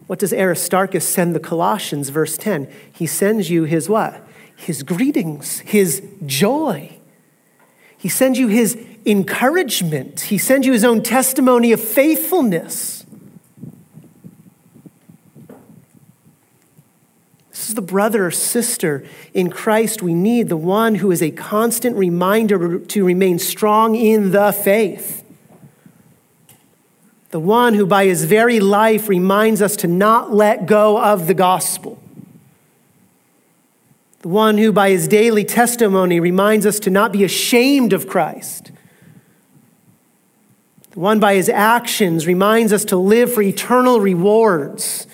[0.07, 2.09] what does Aristarchus send the Colossians?
[2.09, 2.73] Verse 10.
[2.91, 4.27] He sends you his what?
[4.57, 6.97] His greetings, his joy.
[7.99, 10.21] He sends you his encouragement.
[10.21, 13.07] He sends you his own testimony of faithfulness.
[17.51, 21.31] This is the brother or sister in Christ we need, the one who is a
[21.31, 25.25] constant reminder to remain strong in the faith
[27.31, 31.35] the one who by his very life reminds us to not let go of the
[31.35, 32.01] gospel,
[34.21, 38.73] the one who by his daily testimony reminds us to not be ashamed of Christ,
[40.99, 45.07] the one by his actions reminds us to live for eternal rewards.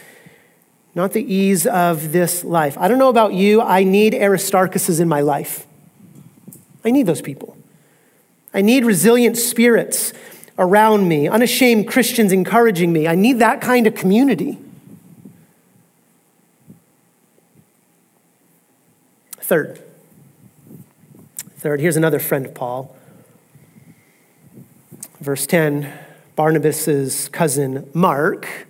[0.95, 2.79] Not the ease of this life.
[2.79, 5.67] I don't know about you, I need Aristarchuses in my life.
[6.87, 7.59] I need those people.
[8.55, 10.15] I need resilient spirits
[10.59, 13.07] around me, unashamed Christians encouraging me.
[13.07, 14.57] I need that kind of community.
[19.37, 19.83] Third,
[21.59, 22.97] third, here's another friend of Paul.
[25.21, 25.93] Verse 10
[26.35, 28.67] Barnabas' cousin Mark.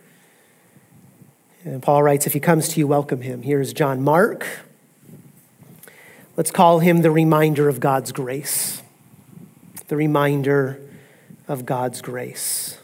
[1.65, 3.43] And Paul writes, If he comes to you, welcome him.
[3.43, 4.47] Here's John Mark.
[6.37, 8.83] Let's call him the reminder of God's grace.
[9.89, 10.79] The reminder
[11.49, 12.77] of God's grace.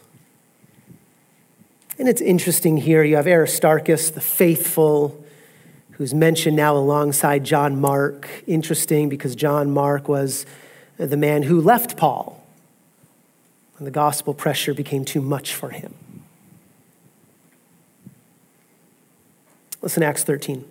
[1.99, 3.03] And it's interesting here.
[3.03, 5.23] You have Aristarchus, the faithful,
[5.91, 8.27] who's mentioned now alongside John Mark.
[8.47, 10.47] Interesting because John Mark was
[10.97, 12.40] the man who left Paul
[13.81, 15.91] when the gospel pressure became too much for him.
[19.81, 20.63] Listen to Acts 13.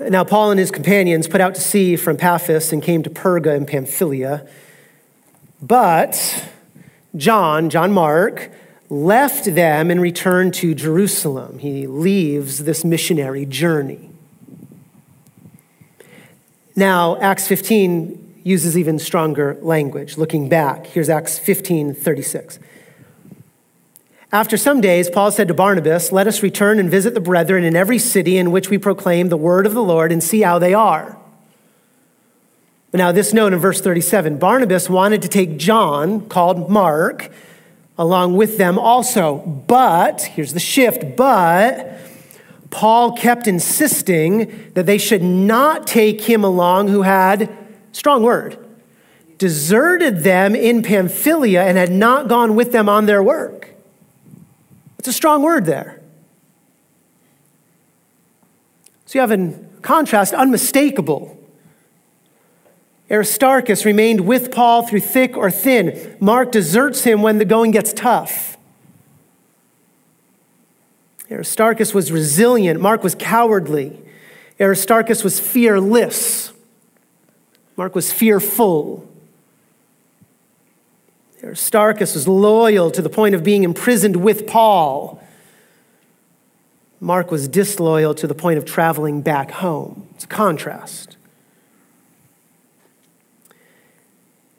[0.00, 3.54] Now, Paul and his companions put out to sea from Paphos and came to Perga
[3.54, 4.48] in Pamphylia.
[5.60, 6.48] But
[7.14, 8.50] John, John Mark,
[8.88, 11.58] left them and returned to Jerusalem.
[11.58, 14.08] He leaves this missionary journey.
[16.74, 20.16] Now, Acts 15 uses even stronger language.
[20.16, 22.60] Looking back, here's Acts 15 36.
[24.30, 27.74] After some days, Paul said to Barnabas, Let us return and visit the brethren in
[27.74, 30.74] every city in which we proclaim the word of the Lord and see how they
[30.74, 31.18] are.
[32.92, 37.32] Now, this note in verse 37 Barnabas wanted to take John, called Mark,
[37.98, 39.38] along with them also.
[39.38, 41.98] But, here's the shift, but
[42.70, 47.65] Paul kept insisting that they should not take him along who had,
[47.96, 48.58] strong word,
[49.38, 53.70] deserted them in Pamphylia and had not gone with them on their work.
[54.98, 56.00] It's a strong word there.
[59.06, 61.36] So you have in contrast unmistakable
[63.10, 66.16] Aristarchus remained with Paul through thick or thin.
[66.18, 68.58] Mark deserts him when the going gets tough.
[71.30, 72.80] Aristarchus was resilient.
[72.80, 74.00] Mark was cowardly.
[74.60, 76.45] Aristarchus was fearless.
[77.76, 79.06] Mark was fearful.
[81.42, 85.22] Aristarchus was loyal to the point of being imprisoned with Paul.
[86.98, 90.08] Mark was disloyal to the point of traveling back home.
[90.14, 91.16] It's a contrast.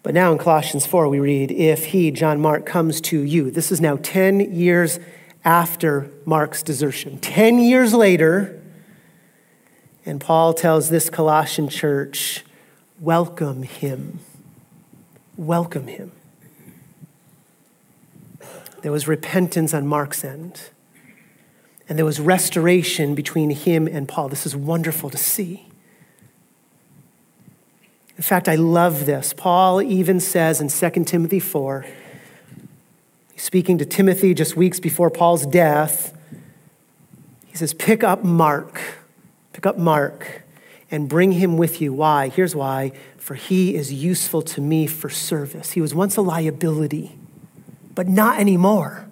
[0.03, 3.51] But now in Colossians 4, we read, If he, John Mark, comes to you.
[3.51, 4.99] This is now 10 years
[5.43, 7.17] after Mark's desertion.
[7.19, 8.61] 10 years later,
[10.05, 12.45] and Paul tells this Colossian church,
[12.99, 14.19] Welcome him.
[15.35, 16.11] Welcome him.
[18.81, 20.69] There was repentance on Mark's end,
[21.87, 24.29] and there was restoration between him and Paul.
[24.29, 25.67] This is wonderful to see.
[28.15, 29.31] In fact, I love this.
[29.31, 31.85] Paul even says in 2 Timothy 4,
[33.35, 36.17] speaking to Timothy just weeks before Paul's death,
[37.45, 38.81] he says, Pick up Mark,
[39.53, 40.46] pick up Mark,
[40.89, 41.93] and bring him with you.
[41.93, 42.29] Why?
[42.29, 42.93] Here's why.
[43.17, 45.71] For he is useful to me for service.
[45.71, 47.17] He was once a liability,
[47.93, 49.07] but not anymore.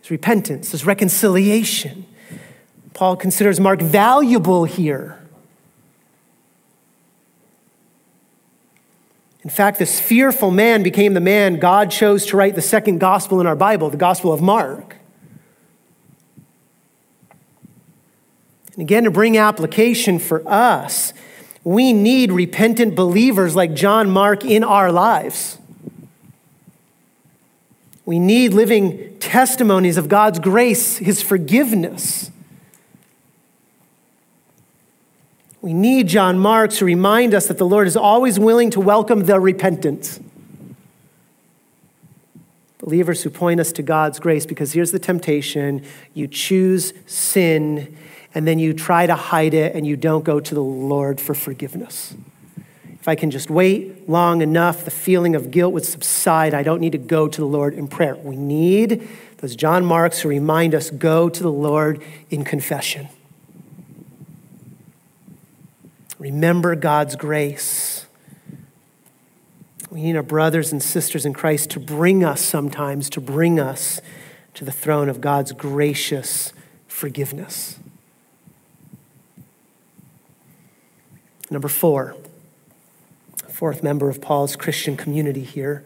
[0.00, 2.06] There's repentance, there's reconciliation.
[2.92, 5.18] Paul considers Mark valuable here.
[9.42, 13.40] In fact, this fearful man became the man God chose to write the second gospel
[13.40, 14.96] in our Bible, the Gospel of Mark.
[18.74, 21.12] And again, to bring application for us,
[21.62, 25.58] we need repentant believers like John Mark in our lives.
[28.04, 32.30] We need living testimonies of God's grace, His forgiveness.
[35.62, 39.24] We need John Mark to remind us that the Lord is always willing to welcome
[39.24, 40.22] the repentant.
[42.78, 45.82] Believers who point us to God's grace, because here's the temptation
[46.12, 47.96] you choose sin
[48.34, 51.34] and then you try to hide it and you don't go to the Lord for
[51.34, 52.14] forgiveness.
[53.04, 56.54] If I can just wait long enough, the feeling of guilt would subside.
[56.54, 58.16] I don't need to go to the Lord in prayer.
[58.16, 59.06] We need
[59.38, 63.08] those John Marks who remind us go to the Lord in confession.
[66.18, 68.06] Remember God's grace.
[69.90, 74.00] We need our brothers and sisters in Christ to bring us sometimes, to bring us
[74.54, 76.54] to the throne of God's gracious
[76.88, 77.78] forgiveness.
[81.54, 82.16] Number four,
[83.48, 85.84] fourth member of Paul's Christian community here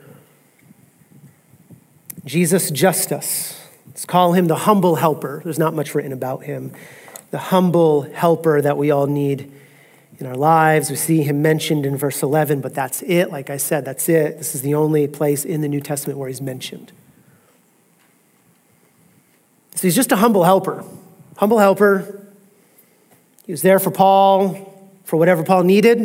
[2.25, 3.61] Jesus Justus.
[3.87, 5.43] Let's call him the humble helper.
[5.45, 6.73] There's not much written about him.
[7.33, 9.53] The humble helper that we all need
[10.19, 10.89] in our lives.
[10.89, 13.31] We see him mentioned in verse 11, but that's it.
[13.31, 14.39] Like I said, that's it.
[14.39, 16.93] This is the only place in the New Testament where he's mentioned.
[19.75, 20.83] So he's just a humble helper.
[21.37, 22.27] Humble helper.
[23.45, 24.68] He was there for Paul,
[25.09, 26.01] for whatever Paul needed.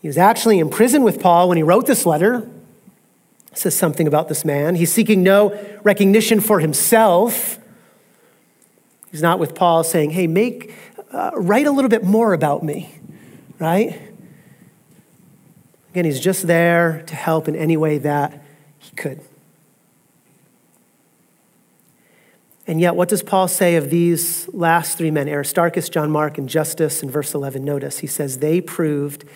[0.00, 2.50] He was actually in prison with Paul when he wrote this letter.
[3.52, 4.74] It says something about this man.
[4.74, 7.60] He's seeking no recognition for himself.
[9.12, 10.74] He's not with Paul saying, hey, make
[11.12, 12.92] uh, write a little bit more about me,
[13.60, 14.00] right?
[15.92, 18.42] Again, he's just there to help in any way that
[18.80, 19.20] he could.
[22.72, 26.48] And yet, what does Paul say of these last three men, Aristarchus, John Mark, and
[26.48, 27.62] Justus, in verse 11?
[27.62, 29.26] Notice he says, they proved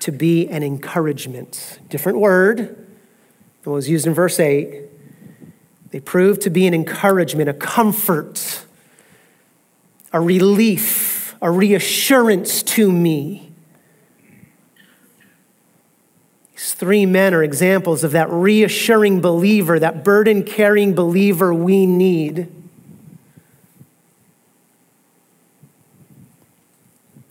[0.00, 1.80] to be an encouragement.
[1.90, 2.86] Different word
[3.62, 4.84] than was used in verse 8.
[5.90, 8.64] They proved to be an encouragement, a comfort,
[10.10, 13.52] a relief, a reassurance to me.
[16.54, 22.54] These three men are examples of that reassuring believer, that burden carrying believer we need.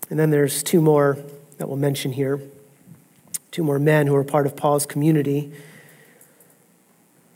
[0.09, 1.17] And then there's two more
[1.57, 2.39] that we'll mention here.
[3.51, 5.51] Two more men who are part of Paul's community.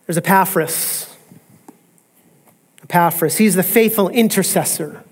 [0.06, 1.16] There's Epaphras.
[2.84, 5.04] Epaphras, he's the faithful intercessor.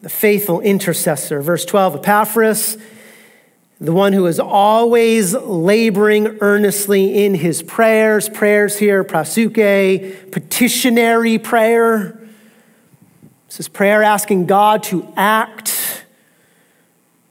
[0.00, 1.40] The faithful intercessor.
[1.42, 2.78] Verse 12 Epaphras,
[3.80, 8.28] the one who is always laboring earnestly in his prayers.
[8.28, 12.27] Prayers here, prasuke, petitionary prayer.
[13.48, 15.88] This is prayer asking God to act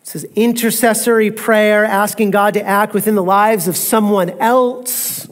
[0.07, 5.27] this is intercessory prayer, asking God to act within the lives of someone else.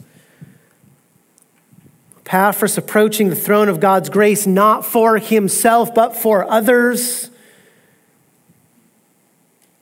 [2.18, 7.30] Epaphras approaching the throne of God's grace, not for himself, but for others.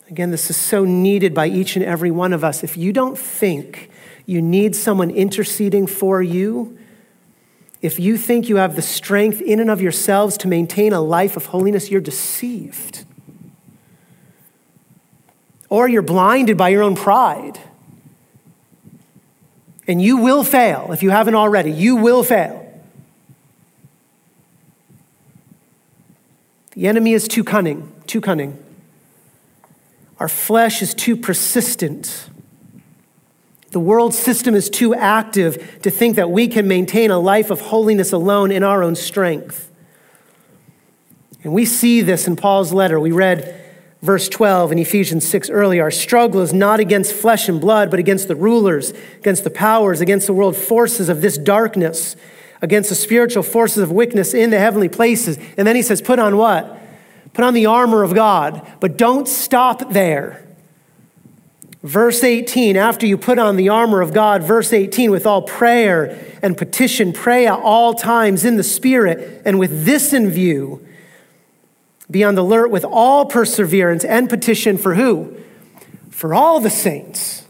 [0.08, 2.62] Again, this is so needed by each and every one of us.
[2.62, 3.90] If you don't think
[4.26, 6.78] you need someone interceding for you,
[7.84, 11.36] if you think you have the strength in and of yourselves to maintain a life
[11.36, 13.04] of holiness, you're deceived
[15.68, 17.58] or you're blinded by your own pride.
[19.86, 21.70] And you will fail if you haven't already.
[21.70, 22.66] You will fail.
[26.70, 28.64] The enemy is too cunning, too cunning.
[30.18, 32.30] Our flesh is too persistent.
[33.74, 37.60] The world system is too active to think that we can maintain a life of
[37.60, 39.68] holiness alone in our own strength.
[41.42, 43.00] And we see this in Paul's letter.
[43.00, 43.60] We read
[44.00, 47.98] verse 12 in Ephesians 6 earlier, our struggle is not against flesh and blood, but
[47.98, 52.14] against the rulers, against the powers, against the world forces of this darkness,
[52.62, 55.36] against the spiritual forces of wickedness in the heavenly places.
[55.56, 56.80] And then he says, put on what?
[57.32, 60.46] Put on the armor of God, but don't stop there.
[61.84, 66.18] Verse 18, after you put on the armor of God, verse 18, with all prayer
[66.40, 70.84] and petition, pray at all times in the Spirit, and with this in view,
[72.10, 75.36] be on the alert with all perseverance and petition for who?
[76.08, 77.44] For all the saints.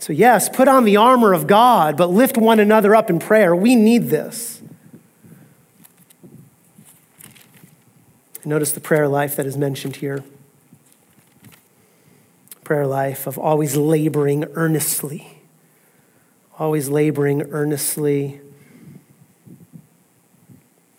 [0.00, 3.54] So, yes, put on the armor of God, but lift one another up in prayer.
[3.54, 4.60] We need this.
[8.44, 10.24] Notice the prayer life that is mentioned here
[12.66, 15.40] prayer life of always laboring earnestly,
[16.58, 18.40] always laboring earnestly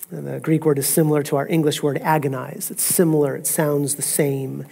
[0.09, 2.71] and the Greek word is similar to our English word agonize.
[2.71, 4.65] It's similar, it sounds the same.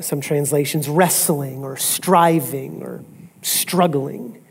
[0.00, 3.04] Some translations, wrestling or striving or
[3.42, 4.42] struggling.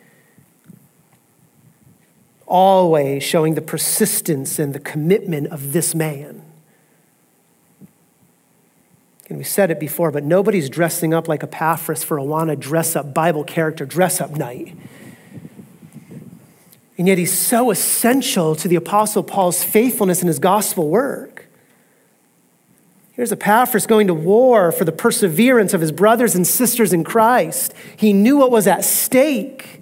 [2.46, 6.44] Always showing the persistence and the commitment of this man.
[9.30, 13.14] And we said it before, but nobody's dressing up like Epaphras for Awana dress up
[13.14, 14.76] Bible character dress up night.
[16.98, 21.48] And yet he's so essential to the Apostle Paul's faithfulness in his gospel work.
[23.14, 27.74] Here's Epaphras going to war for the perseverance of his brothers and sisters in Christ.
[27.96, 29.82] He knew what was at stake.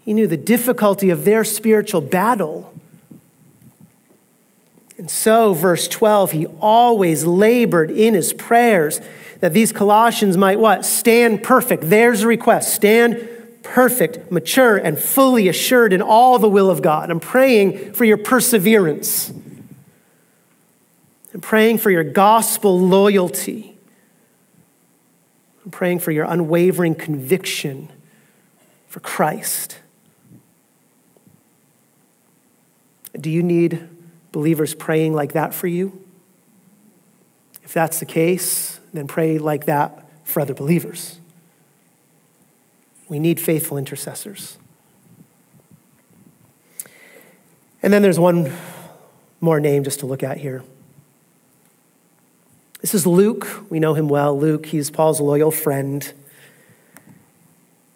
[0.00, 2.72] He knew the difficulty of their spiritual battle.
[4.98, 9.00] And so, verse 12, he always labored in his prayers
[9.38, 10.84] that these Colossians might what?
[10.84, 11.88] Stand perfect.
[11.88, 12.74] There's a request.
[12.74, 13.28] Stand
[13.62, 17.10] perfect, mature, and fully assured in all the will of God.
[17.10, 19.32] I'm praying for your perseverance.
[21.32, 23.76] I'm praying for your gospel loyalty.
[25.64, 27.88] I'm praying for your unwavering conviction
[28.88, 29.78] for Christ.
[33.20, 33.88] Do you need
[34.32, 36.04] believers praying like that for you?
[37.62, 41.18] If that's the case, then pray like that for other believers.
[43.08, 44.58] We need faithful intercessors.
[47.82, 48.52] And then there's one
[49.40, 50.62] more name just to look at here.
[52.80, 53.46] This is Luke.
[53.70, 54.38] We know him well.
[54.38, 56.12] Luke, he's Paul's loyal friend.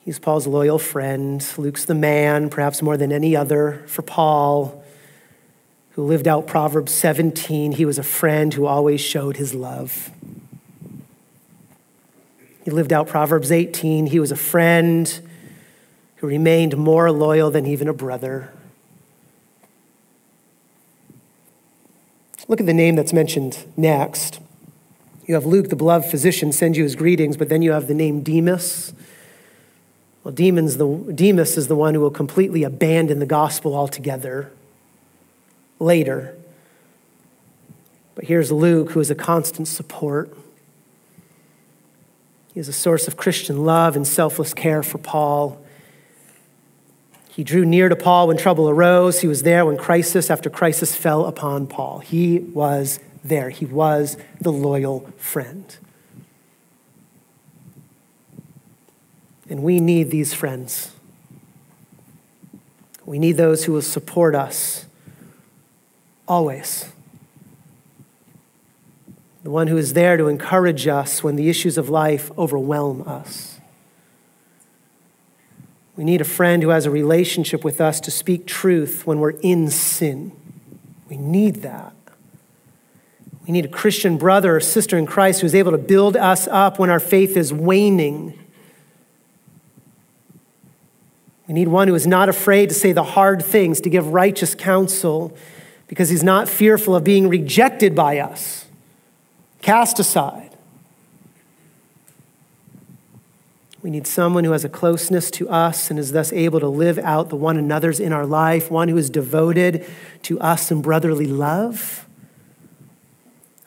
[0.04, 1.46] He's Paul's loyal friend.
[1.56, 4.81] Luke's the man, perhaps more than any other, for Paul.
[5.92, 7.72] Who lived out Proverbs 17.
[7.72, 10.10] He was a friend who always showed his love.
[12.64, 14.06] He lived out Proverbs 18.
[14.06, 15.20] He was a friend
[16.16, 18.52] who remained more loyal than even a brother.
[22.48, 24.40] Look at the name that's mentioned next.
[25.26, 27.94] You have Luke, the beloved physician, send you his greetings, but then you have the
[27.94, 28.92] name Demas.
[30.24, 34.50] Well, Demas, the, Demas is the one who will completely abandon the gospel altogether
[35.82, 36.36] later.
[38.14, 40.34] But here's Luke, who is a constant support.
[42.54, 45.58] He is a source of Christian love and selfless care for Paul.
[47.30, 49.20] He drew near to Paul when trouble arose.
[49.20, 52.00] He was there when crisis after crisis fell upon Paul.
[52.00, 53.48] He was there.
[53.48, 55.76] He was the loyal friend.
[59.48, 60.92] And we need these friends.
[63.06, 64.86] We need those who will support us
[66.32, 66.86] always.
[69.42, 73.60] The one who is there to encourage us when the issues of life overwhelm us.
[75.94, 79.38] We need a friend who has a relationship with us to speak truth when we're
[79.42, 80.32] in sin.
[81.10, 81.92] We need that.
[83.46, 86.48] We need a Christian brother or sister in Christ who is able to build us
[86.48, 88.38] up when our faith is waning.
[91.46, 94.54] We need one who is not afraid to say the hard things, to give righteous
[94.54, 95.36] counsel,
[95.92, 98.64] because he's not fearful of being rejected by us,
[99.60, 100.48] cast aside.
[103.82, 106.98] We need someone who has a closeness to us and is thus able to live
[107.00, 109.86] out the one another's in our life, one who is devoted
[110.22, 112.06] to us in brotherly love,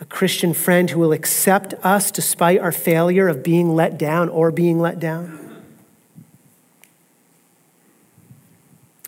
[0.01, 4.49] a Christian friend who will accept us despite our failure of being let down or
[4.49, 5.63] being let down.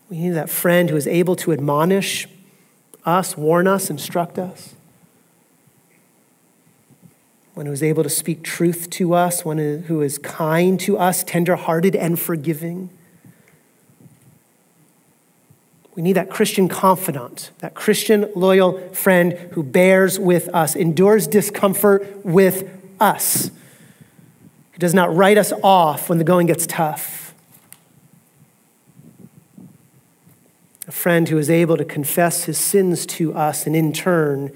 [0.07, 2.27] We need that friend who is able to admonish
[3.07, 4.75] us, warn us, instruct us
[7.57, 11.23] one who is able to speak truth to us, one who is kind to us,
[11.23, 12.87] tenderhearted, and forgiving.
[15.95, 22.23] We need that Christian confidant, that Christian loyal friend who bears with us, endures discomfort
[22.23, 23.49] with us,
[24.73, 27.26] who does not write us off when the going gets tough.
[30.87, 34.51] A friend who is able to confess his sins to us and in turn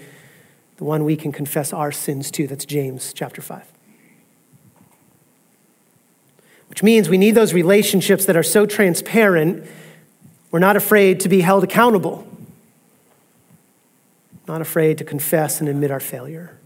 [0.77, 2.47] the one we can confess our sins to.
[2.47, 3.71] That's James chapter 5.
[6.69, 9.67] Which means we need those relationships that are so transparent,
[10.51, 12.25] we're not afraid to be held accountable,
[14.47, 16.57] not afraid to confess and admit our failure.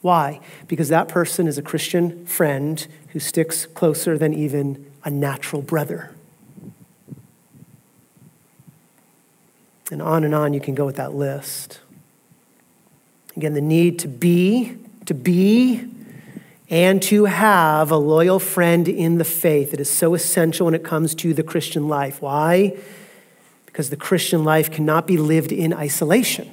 [0.00, 0.40] Why?
[0.68, 6.13] Because that person is a Christian friend who sticks closer than even a natural brother.
[9.94, 11.78] And on and on you can go with that list.
[13.36, 14.76] Again, the need to be,
[15.06, 15.88] to be,
[16.68, 19.72] and to have a loyal friend in the faith.
[19.72, 22.20] It is so essential when it comes to the Christian life.
[22.20, 22.76] Why?
[23.66, 26.50] Because the Christian life cannot be lived in isolation.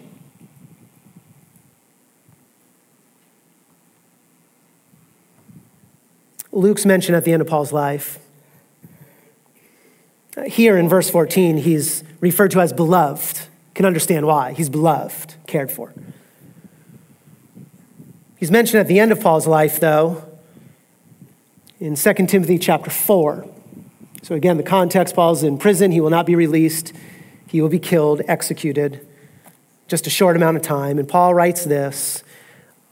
[6.51, 8.19] Luke's mentioned at the end of Paul's life
[10.45, 13.41] here in verse 14, he's referred to as beloved.
[13.73, 14.53] can understand why.
[14.53, 15.93] He's beloved, cared for.
[18.37, 20.23] He's mentioned at the end of Paul's life, though,
[21.79, 23.47] in 2 Timothy chapter 4.
[24.23, 25.91] So again, the context Paul's in prison.
[25.91, 26.93] He will not be released,
[27.47, 29.05] he will be killed, executed,
[29.87, 30.97] just a short amount of time.
[30.97, 32.23] And Paul writes this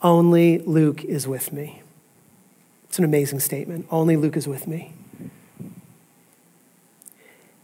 [0.02, 1.82] Only Luke is with me.
[2.86, 3.88] It's an amazing statement.
[3.90, 4.94] Only Luke is with me.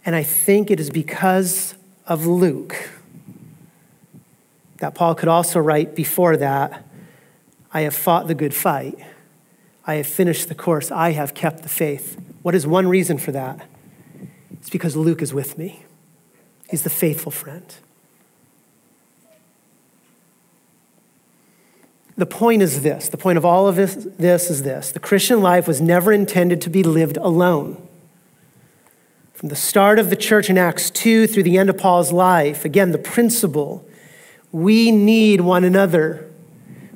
[0.05, 1.73] And I think it is because
[2.05, 2.91] of Luke
[4.77, 6.85] that Paul could also write before that
[7.71, 8.97] I have fought the good fight,
[9.85, 12.17] I have finished the course, I have kept the faith.
[12.43, 13.67] What is one reason for that?
[14.53, 15.83] It's because Luke is with me,
[16.69, 17.65] he's the faithful friend.
[22.17, 25.41] The point is this the point of all of this, this is this the Christian
[25.41, 27.84] life was never intended to be lived alone.
[29.35, 32.63] From the start of the church in Acts 2 through the end of Paul's life,
[32.63, 33.85] again, the principle
[34.55, 36.31] we need one another.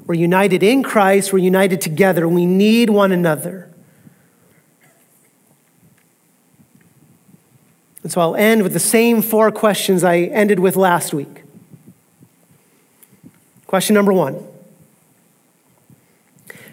[0.06, 2.26] We're united in Christ, we're united together.
[2.26, 3.70] We need one another.
[8.02, 11.44] And so I'll end with the same four questions I ended with last week.
[13.68, 14.42] Question number one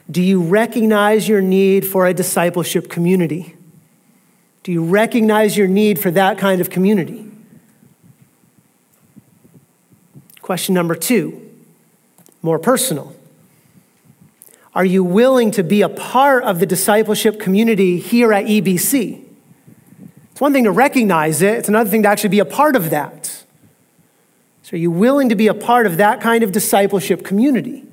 [0.08, 3.55] Do you recognize your need for a discipleship community?
[4.66, 7.24] Do you recognize your need for that kind of community?
[10.42, 11.48] Question number two,
[12.42, 13.14] more personal.
[14.74, 19.24] Are you willing to be a part of the discipleship community here at EBC?
[20.32, 22.90] It's one thing to recognize it, it's another thing to actually be a part of
[22.90, 23.44] that.
[24.64, 27.85] So, are you willing to be a part of that kind of discipleship community?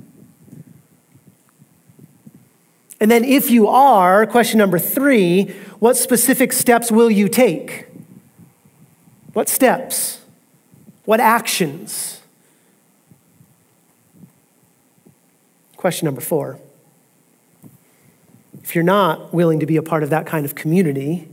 [2.99, 5.45] And then, if you are, question number three,
[5.79, 7.87] what specific steps will you take?
[9.33, 10.21] What steps?
[11.05, 12.21] What actions?
[15.75, 16.59] Question number four.
[18.63, 21.27] If you're not willing to be a part of that kind of community,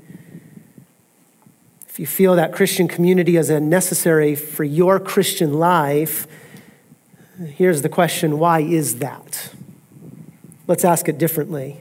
[1.89, 6.27] if you feel that Christian community is necessary for your Christian life,
[7.47, 9.51] here's the question why is that?
[10.71, 11.81] Let's ask it differently.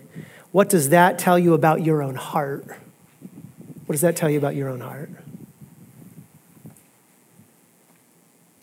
[0.52, 2.66] What does that tell you about your own heart?
[3.86, 5.12] What does that tell you about your own heart?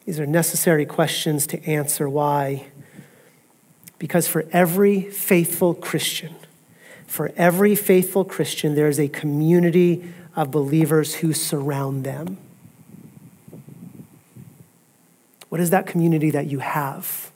[0.04, 2.08] These are necessary questions to answer.
[2.08, 2.66] Why?
[4.00, 6.34] Because for every faithful Christian,
[7.06, 12.36] for every faithful Christian, there is a community of believers who surround them.
[15.50, 17.30] What is that community that you have?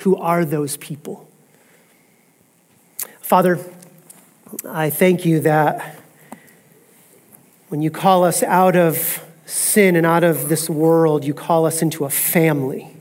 [0.00, 1.30] Who are those people?
[3.24, 3.58] Father,
[4.68, 5.98] I thank you that
[7.68, 11.80] when you call us out of sin and out of this world, you call us
[11.80, 12.94] into a family.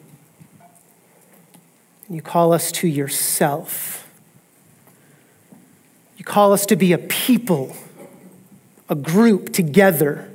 [2.09, 4.09] You call us to yourself.
[6.17, 7.76] You call us to be a people,
[8.88, 10.32] a group together,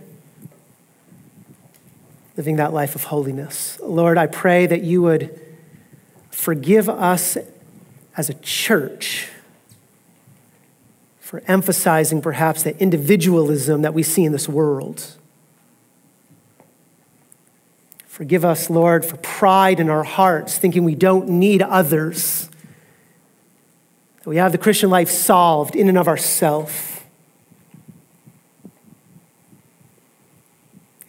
[2.36, 3.78] living that life of holiness.
[3.82, 5.40] Lord, I pray that you would
[6.30, 7.38] forgive us
[8.18, 9.30] as a church
[11.28, 15.14] for emphasizing perhaps the individualism that we see in this world.
[18.06, 22.48] Forgive us, Lord, for pride in our hearts, thinking we don't need others
[24.22, 27.02] That we have the Christian life solved in and of ourselves.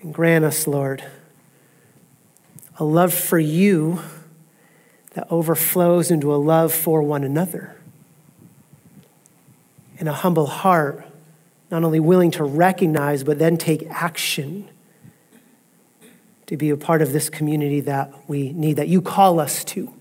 [0.01, 1.01] And grant us, Lord,
[2.77, 4.01] a love for you
[5.13, 7.78] that overflows into a love for one another.
[9.99, 11.05] And a humble heart,
[11.69, 14.69] not only willing to recognize, but then take action
[16.47, 19.93] to be a part of this community that we need, that you call us to.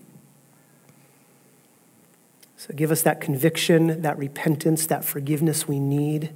[2.57, 6.31] So give us that conviction, that repentance, that forgiveness we need,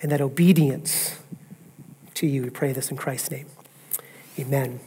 [0.00, 1.18] and that obedience
[2.14, 2.42] to you.
[2.42, 3.46] We pray this in Christ's name.
[4.38, 4.80] Amen.